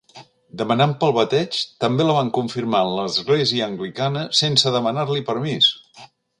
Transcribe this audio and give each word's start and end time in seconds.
Demanant 0.61 0.95
pel 1.03 1.11
bateig, 1.17 1.59
també 1.83 2.07
la 2.07 2.15
van 2.21 2.33
confirmar 2.39 2.81
en 2.87 2.95
l'església 3.01 3.69
anglicana 3.73 4.27
sense 4.43 4.77
demanar-li 4.81 5.27
permís! 5.33 5.73